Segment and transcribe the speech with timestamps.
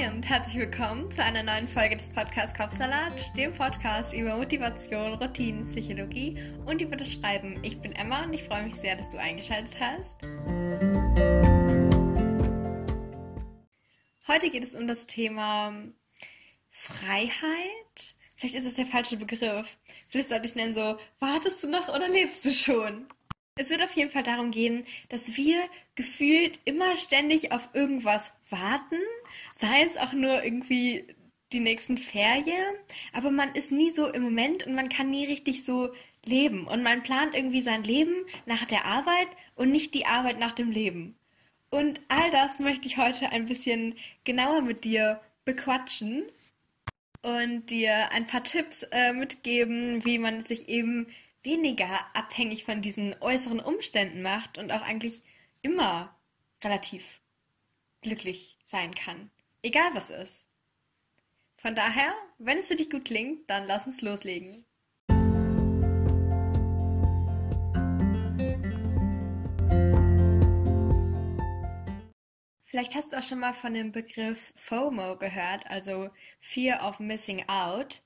[0.00, 5.14] Hi und herzlich willkommen zu einer neuen Folge des Podcasts Kopfsalat, dem Podcast über Motivation,
[5.14, 7.62] Routinen, Psychologie und über das Schreiben.
[7.62, 10.16] Ich bin Emma und ich freue mich sehr, dass du eingeschaltet hast.
[14.26, 15.74] Heute geht es um das Thema
[16.70, 18.14] Freiheit.
[18.36, 19.66] Vielleicht ist es der falsche Begriff.
[20.08, 23.06] Vielleicht sollte ich es nennen so, wartest du noch oder lebst du schon?
[23.56, 25.62] Es wird auf jeden Fall darum gehen, dass wir
[25.94, 28.96] gefühlt immer ständig auf irgendwas warten,
[29.60, 31.04] sei es auch nur irgendwie
[31.52, 32.74] die nächsten Ferien,
[33.12, 35.92] aber man ist nie so im Moment und man kann nie richtig so
[36.24, 38.14] leben und man plant irgendwie sein Leben
[38.46, 41.16] nach der Arbeit und nicht die Arbeit nach dem Leben.
[41.70, 46.24] Und all das möchte ich heute ein bisschen genauer mit dir bequatschen
[47.22, 51.06] und dir ein paar Tipps äh, mitgeben, wie man sich eben
[51.42, 55.22] weniger abhängig von diesen äußeren Umständen macht und auch eigentlich
[55.62, 56.14] immer
[56.62, 57.04] relativ
[58.02, 59.30] glücklich sein kann.
[59.62, 60.46] Egal was ist.
[61.58, 64.64] Von daher, wenn es für dich gut klingt, dann lass uns loslegen.
[72.64, 76.08] Vielleicht hast du auch schon mal von dem Begriff FOMO gehört, also
[76.40, 78.00] Fear of Missing Out.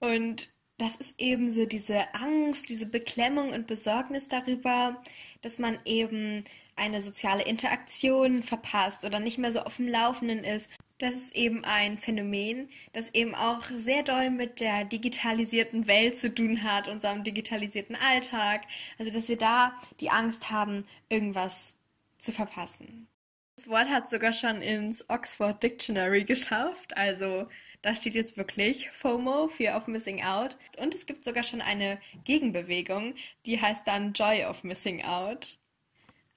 [0.00, 5.02] Und das ist eben so diese Angst, diese Beklemmung und Besorgnis darüber,
[5.40, 6.44] dass man eben
[6.76, 10.68] eine soziale Interaktion verpasst oder nicht mehr so auf dem Laufenden ist.
[10.98, 16.34] Das ist eben ein Phänomen, das eben auch sehr doll mit der digitalisierten Welt zu
[16.34, 18.62] tun hat, unserem digitalisierten Alltag.
[18.98, 21.72] Also, dass wir da die Angst haben, irgendwas
[22.18, 23.08] zu verpassen.
[23.56, 27.46] Das Wort hat sogar schon ins Oxford Dictionary geschafft, also
[27.84, 30.56] da steht jetzt wirklich FOMO, Fear of Missing Out.
[30.78, 33.14] Und es gibt sogar schon eine Gegenbewegung,
[33.44, 35.58] die heißt dann Joy of Missing Out.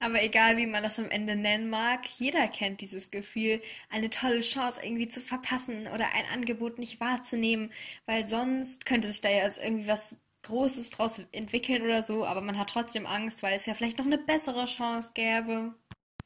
[0.00, 3.60] Aber egal, wie man das am Ende nennen mag, jeder kennt dieses Gefühl,
[3.90, 7.72] eine tolle Chance irgendwie zu verpassen oder ein Angebot nicht wahrzunehmen,
[8.06, 12.40] weil sonst könnte sich da ja als irgendwie was Großes draus entwickeln oder so, aber
[12.40, 15.74] man hat trotzdem Angst, weil es ja vielleicht noch eine bessere Chance gäbe.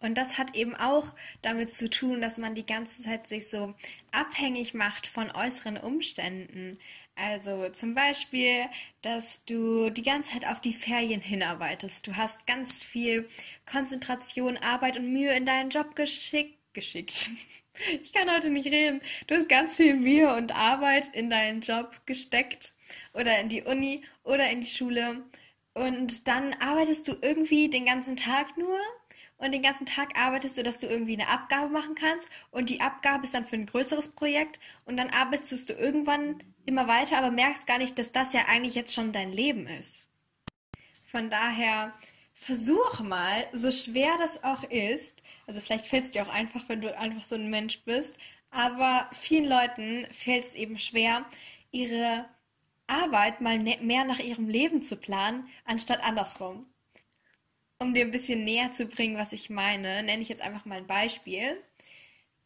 [0.00, 3.74] Und das hat eben auch damit zu tun, dass man die ganze Zeit sich so
[4.12, 6.78] abhängig macht von äußeren Umständen.
[7.18, 8.66] Also zum Beispiel,
[9.02, 12.06] dass du die ganze Zeit auf die Ferien hinarbeitest.
[12.06, 13.28] Du hast ganz viel
[13.68, 16.56] Konzentration, Arbeit und Mühe in deinen Job geschickt.
[16.72, 17.30] geschickt.
[18.02, 19.00] Ich kann heute nicht reden.
[19.28, 22.72] Du hast ganz viel Mühe und Arbeit in deinen Job gesteckt
[23.14, 25.22] oder in die Uni oder in die Schule.
[25.74, 28.80] Und dann arbeitest du irgendwie den ganzen Tag nur
[29.38, 32.28] und den ganzen Tag arbeitest du, dass du irgendwie eine Abgabe machen kannst.
[32.50, 34.58] Und die Abgabe ist dann für ein größeres Projekt.
[34.84, 38.74] Und dann arbeitest du irgendwann immer weiter, aber merkst gar nicht, dass das ja eigentlich
[38.74, 40.08] jetzt schon dein Leben ist.
[41.06, 41.94] Von daher
[42.34, 46.80] versuch mal, so schwer das auch ist, also vielleicht fällt es dir auch einfach, wenn
[46.80, 48.16] du einfach so ein Mensch bist,
[48.50, 51.24] aber vielen Leuten fällt es eben schwer,
[51.70, 52.26] ihre
[52.86, 56.66] Arbeit mal ne-, mehr nach ihrem Leben zu planen, anstatt andersrum
[57.78, 60.78] um dir ein bisschen näher zu bringen, was ich meine, nenne ich jetzt einfach mal
[60.78, 61.62] ein Beispiel.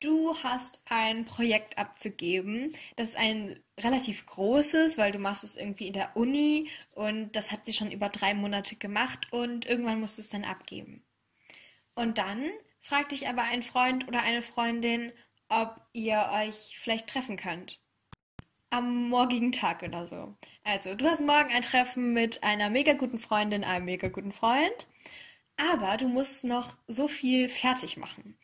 [0.00, 2.74] Du hast ein Projekt abzugeben.
[2.96, 7.52] Das ist ein relativ großes, weil du machst es irgendwie in der Uni und das
[7.52, 11.02] habt ihr schon über drei Monate gemacht und irgendwann musst du es dann abgeben.
[11.94, 12.50] Und dann
[12.80, 15.12] fragt dich aber ein Freund oder eine Freundin,
[15.48, 17.78] ob ihr euch vielleicht treffen könnt.
[18.70, 20.34] Am morgigen Tag oder so.
[20.64, 24.86] Also, du hast morgen ein Treffen mit einer mega guten Freundin, einem mega guten Freund
[25.70, 28.36] aber du musst noch so viel fertig machen.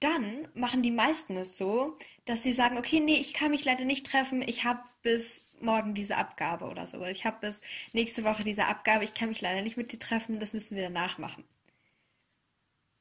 [0.00, 3.84] Dann machen die meisten es so, dass sie sagen, okay, nee, ich kann mich leider
[3.84, 6.98] nicht treffen, ich habe bis morgen diese Abgabe oder so.
[6.98, 7.60] Oder ich habe bis
[7.92, 10.82] nächste Woche diese Abgabe, ich kann mich leider nicht mit dir treffen, das müssen wir
[10.84, 11.44] danach machen.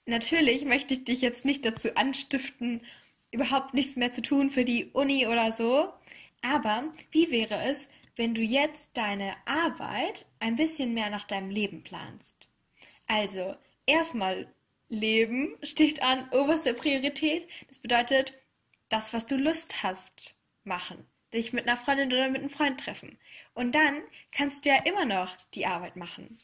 [0.06, 2.82] Natürlich möchte ich dich jetzt nicht dazu anstiften,
[3.32, 5.92] überhaupt nichts mehr zu tun für die Uni oder so.
[6.42, 11.84] Aber wie wäre es, wenn du jetzt deine Arbeit ein bisschen mehr nach deinem Leben
[11.84, 12.53] planst?
[13.08, 13.56] Also,
[13.86, 14.48] erstmal
[14.90, 17.48] Leben steht an oberster Priorität.
[17.68, 18.34] Das bedeutet,
[18.90, 21.06] das, was du Lust hast, machen.
[21.34, 23.18] Dich mit einer Freundin oder mit einem Freund treffen.
[23.54, 24.02] Und dann
[24.32, 26.38] kannst du ja immer noch die Arbeit machen.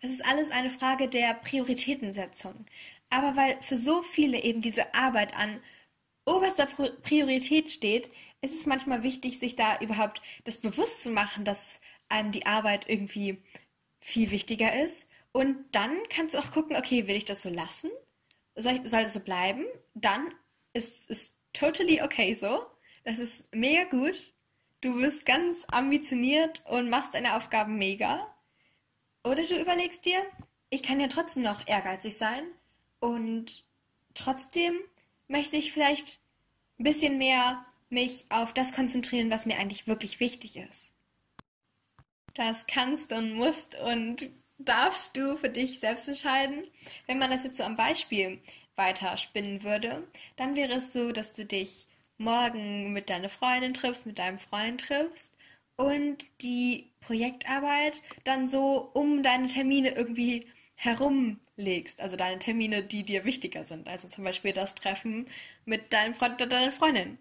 [0.00, 2.66] Das ist alles eine Frage der Prioritätensetzung.
[3.10, 5.60] Aber weil für so viele eben diese Arbeit an
[6.26, 8.10] oberster Priorität steht,
[8.40, 12.88] ist es manchmal wichtig, sich da überhaupt das bewusst zu machen, dass einem die Arbeit
[12.88, 13.42] irgendwie
[14.00, 17.90] viel wichtiger ist und dann kannst du auch gucken, okay, will ich das so lassen?
[18.54, 19.66] Soll, ich, soll das so bleiben?
[19.94, 20.32] Dann
[20.74, 22.64] ist es totally okay so.
[23.02, 24.32] Das ist mega gut.
[24.80, 28.32] Du bist ganz ambitioniert und machst deine Aufgaben mega.
[29.24, 30.22] Oder du überlegst dir,
[30.70, 32.44] ich kann ja trotzdem noch ehrgeizig sein
[33.00, 33.66] und
[34.14, 34.78] trotzdem
[35.26, 36.20] möchte ich vielleicht
[36.78, 40.92] ein bisschen mehr mich auf das konzentrieren, was mir eigentlich wirklich wichtig ist.
[42.34, 46.66] Das kannst und musst und darfst du für dich selbst entscheiden.
[47.06, 48.40] Wenn man das jetzt so am Beispiel
[48.76, 50.06] weiter spinnen würde,
[50.36, 51.86] dann wäre es so, dass du dich
[52.18, 55.32] morgen mit deiner Freundin triffst, mit deinem Freund triffst
[55.76, 60.46] und die Projektarbeit dann so um deine Termine irgendwie
[60.76, 65.28] herumlegst, also deine Termine, die dir wichtiger sind, also zum Beispiel das Treffen
[65.64, 67.18] mit deinem Freund oder deiner Freundin.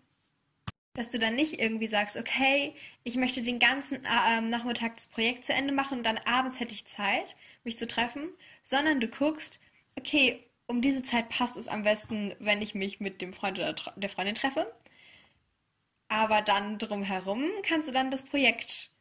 [0.93, 5.45] Dass du dann nicht irgendwie sagst, okay, ich möchte den ganzen äh, Nachmittag das Projekt
[5.45, 8.29] zu Ende machen und dann abends hätte ich Zeit, mich zu treffen,
[8.63, 9.59] sondern du guckst,
[9.97, 13.75] okay, um diese Zeit passt es am besten, wenn ich mich mit dem Freund oder
[13.95, 14.71] der Freundin treffe.
[16.07, 18.91] Aber dann drumherum kannst du dann das Projekt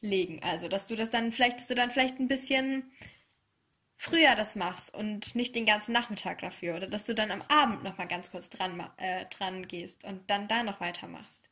[0.00, 0.40] legen.
[0.42, 2.90] Also, dass du das dann vielleicht, dass du dann vielleicht ein bisschen
[3.98, 6.76] früher das machst und nicht den ganzen Nachmittag dafür.
[6.76, 10.48] Oder dass du dann am Abend nochmal ganz kurz dran, äh, dran gehst und dann
[10.48, 11.42] da noch weitermachst.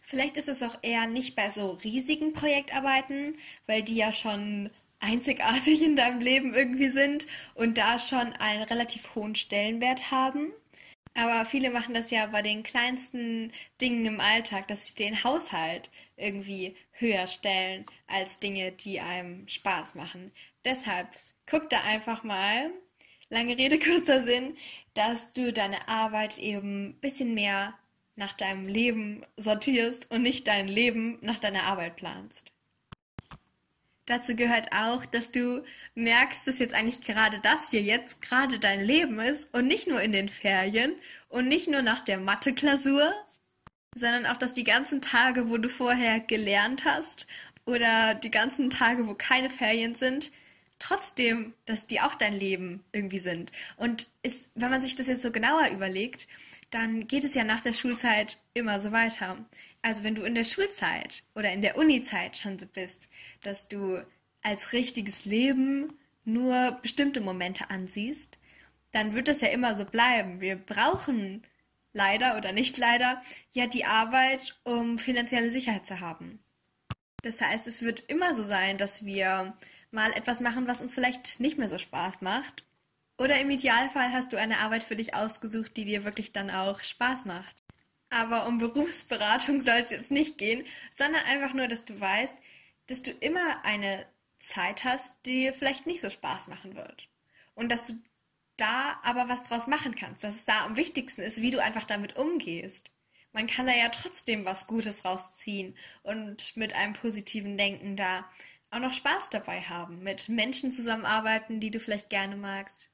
[0.00, 3.36] Vielleicht ist es auch eher nicht bei so riesigen Projektarbeiten,
[3.66, 4.70] weil die ja schon
[5.00, 10.52] einzigartig in deinem Leben irgendwie sind und da schon einen relativ hohen Stellenwert haben.
[11.14, 15.90] Aber viele machen das ja bei den kleinsten Dingen im Alltag, dass sie den Haushalt
[16.16, 20.30] irgendwie höher stellen als Dinge, die einem Spaß machen.
[20.64, 21.08] Deshalb
[21.50, 22.70] guck da einfach mal,
[23.30, 24.56] lange Rede, kurzer Sinn,
[24.94, 27.74] dass du deine Arbeit eben ein bisschen mehr
[28.16, 32.52] nach deinem Leben sortierst und nicht dein Leben nach deiner Arbeit planst.
[34.06, 35.62] Dazu gehört auch, dass du
[35.94, 40.00] merkst, dass jetzt eigentlich gerade das hier jetzt gerade dein Leben ist und nicht nur
[40.00, 40.94] in den Ferien
[41.28, 43.12] und nicht nur nach der Mathe-Klausur,
[43.94, 47.26] sondern auch, dass die ganzen Tage, wo du vorher gelernt hast
[47.66, 50.32] oder die ganzen Tage, wo keine Ferien sind,
[50.78, 53.52] trotzdem, dass die auch dein Leben irgendwie sind.
[53.76, 56.28] Und ist, wenn man sich das jetzt so genauer überlegt,
[56.70, 59.38] dann geht es ja nach der Schulzeit immer so weiter.
[59.82, 63.08] Also wenn du in der Schulzeit oder in der Unizeit schon so bist,
[63.42, 64.04] dass du
[64.42, 68.38] als richtiges Leben nur bestimmte Momente ansiehst,
[68.92, 70.40] dann wird es ja immer so bleiben.
[70.40, 71.42] Wir brauchen
[71.92, 73.22] leider oder nicht leider
[73.52, 76.38] ja die Arbeit, um finanzielle Sicherheit zu haben.
[77.22, 79.54] Das heißt, es wird immer so sein, dass wir
[79.90, 82.64] mal etwas machen, was uns vielleicht nicht mehr so Spaß macht.
[83.18, 86.82] Oder im Idealfall hast du eine Arbeit für dich ausgesucht, die dir wirklich dann auch
[86.82, 87.62] Spaß macht.
[88.10, 90.64] Aber um Berufsberatung soll es jetzt nicht gehen,
[90.94, 92.34] sondern einfach nur, dass du weißt,
[92.86, 94.06] dass du immer eine
[94.38, 97.08] Zeit hast, die vielleicht nicht so Spaß machen wird.
[97.54, 97.94] Und dass du
[98.56, 101.84] da aber was draus machen kannst, dass es da am wichtigsten ist, wie du einfach
[101.84, 102.90] damit umgehst.
[103.32, 108.28] Man kann da ja trotzdem was Gutes rausziehen und mit einem positiven Denken da
[108.70, 112.90] auch noch Spaß dabei haben, mit Menschen zusammenarbeiten, die du vielleicht gerne magst.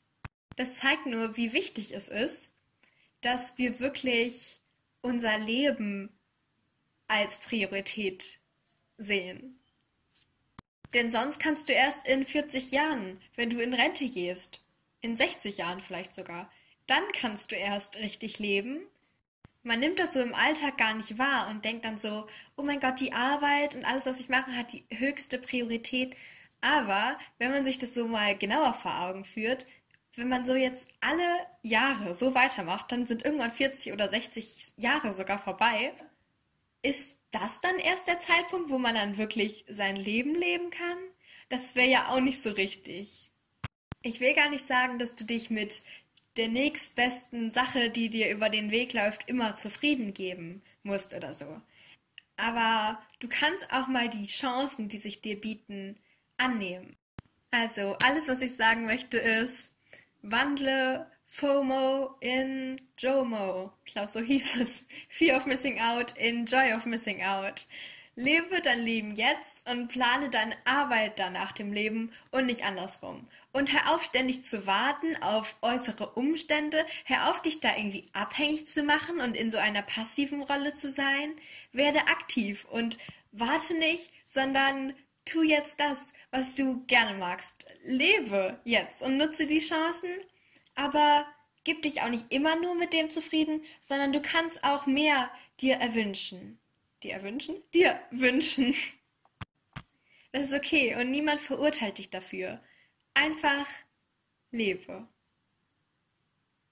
[0.57, 2.49] Das zeigt nur, wie wichtig es ist,
[3.21, 4.59] dass wir wirklich
[5.03, 6.17] unser Leben
[7.09, 8.39] als Priorität
[8.99, 9.59] sehen.
[10.95, 14.61] Denn sonst kannst du erst in 40 Jahren, wenn du in Rente gehst,
[15.01, 16.51] in 60 Jahren vielleicht sogar,
[16.87, 18.87] dann kannst du erst richtig leben.
[19.65, 22.27] Man nimmt das so im Alltag gar nicht wahr und denkt dann so,
[22.57, 26.15] oh mein Gott, die Arbeit und alles, was ich mache, hat die höchste Priorität.
[26.61, 29.67] Aber wenn man sich das so mal genauer vor Augen führt,
[30.17, 35.15] wenn man so jetzt alle Jahre so weitermacht, dann sind irgendwann 40 oder 60 Jahre
[35.15, 35.95] sogar vorbei.
[36.83, 40.99] Ist das dann erst der Zeitpunkt, wo man dann wirklich sein Leben leben kann?
[41.49, 43.31] Das wäre ja auch nicht so richtig.
[44.03, 45.83] Ich will gar nicht sagen, dass du dich mit
[46.37, 51.61] der nächstbesten Sache, die dir über den Weg läuft, immer zufrieden geben musst oder so.
[52.37, 55.97] Aber du kannst auch mal die Chancen, die sich dir bieten,
[56.37, 56.97] annehmen.
[57.51, 59.71] Also, alles, was ich sagen möchte, ist,
[60.23, 63.73] Wandle FOMO in JOMO.
[63.85, 64.85] Ich glaube, so hieß es.
[65.09, 67.67] Fear of Missing Out in Joy of Missing Out.
[68.17, 73.29] Lebe dein Leben jetzt und plane deine Arbeit dann nach dem Leben und nicht andersrum.
[73.55, 76.85] Und hör auf, ständig zu warten auf äußere Umstände.
[77.05, 80.91] Hör auf, dich da irgendwie abhängig zu machen und in so einer passiven Rolle zu
[80.91, 81.37] sein.
[81.71, 82.99] Werde aktiv und
[83.31, 84.93] warte nicht, sondern
[85.25, 87.65] tu jetzt das, was du gerne magst.
[87.85, 90.11] Lebe jetzt und nutze die Chancen,
[90.75, 91.25] aber
[91.63, 95.31] gib dich auch nicht immer nur mit dem zufrieden, sondern du kannst auch mehr
[95.61, 96.59] dir erwünschen.
[97.05, 97.63] Dir erwünschen?
[97.73, 98.75] Dir wünschen.
[100.33, 102.61] Das ist okay und niemand verurteilt dich dafür.
[103.15, 103.67] Einfach
[104.51, 105.09] lebe.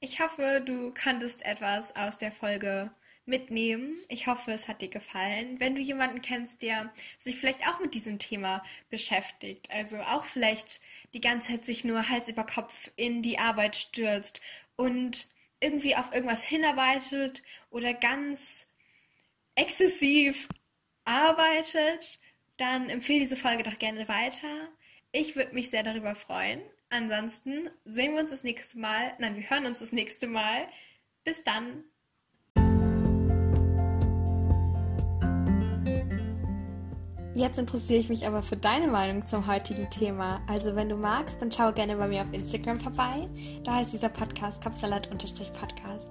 [0.00, 2.90] Ich hoffe, du konntest etwas aus der Folge
[3.25, 3.94] mitnehmen.
[4.08, 5.61] Ich hoffe, es hat dir gefallen.
[5.61, 10.80] Wenn du jemanden kennst, der sich vielleicht auch mit diesem Thema beschäftigt, also auch vielleicht
[11.14, 14.40] die ganze Zeit sich nur Hals über Kopf in die Arbeit stürzt
[14.76, 15.28] und
[15.61, 18.66] irgendwie auf irgendwas hinarbeitet oder ganz
[19.54, 20.49] exzessiv
[21.04, 22.20] arbeitet,
[22.56, 24.68] dann empfehle diese Folge doch gerne weiter.
[25.14, 26.62] Ich würde mich sehr darüber freuen.
[26.88, 29.12] Ansonsten sehen wir uns das nächste Mal.
[29.19, 30.66] Nein, wir hören uns das nächste Mal.
[31.23, 31.85] Bis dann.
[37.35, 40.40] Jetzt interessiere ich mich aber für deine Meinung zum heutigen Thema.
[40.49, 43.28] Also wenn du magst, dann schau gerne bei mir auf Instagram vorbei.
[43.64, 46.11] Da heißt dieser Podcast Kopfsalat-Podcast.